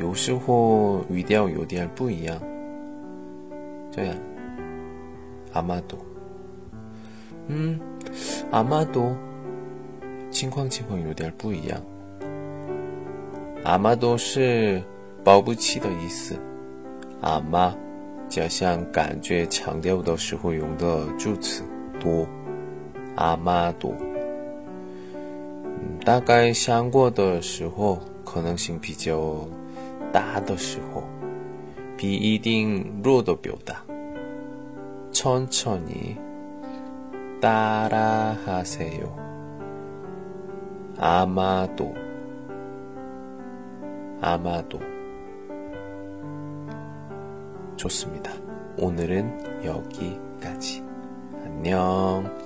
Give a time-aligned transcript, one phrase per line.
[0.00, 2.36] 有时候语调有点不一样，
[3.92, 4.14] 这样。
[5.52, 5.96] 阿玛多，
[7.46, 7.78] 嗯，
[8.50, 9.16] 阿玛多，
[10.28, 11.80] 情况情况有点儿不一样。
[13.62, 14.82] 阿玛多是
[15.22, 16.34] 保不齐的意思。
[17.20, 17.72] 阿玛
[18.28, 21.62] 加上感觉强调的时候用的助词
[22.00, 22.26] 多。
[23.14, 23.94] 阿玛多。
[26.04, 26.04] 大概想过的时候，可能性比较大的时候，比一定弱的表达。천천히따라하세요아마도아마도
[47.76, 48.30] 좋습니다.
[48.76, 50.84] 오늘은 여기까지.
[51.44, 52.43] 안녕.